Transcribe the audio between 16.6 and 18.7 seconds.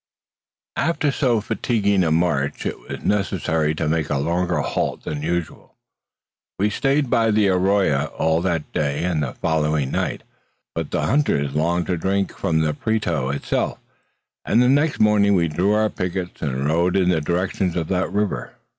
rode in the direction of that river.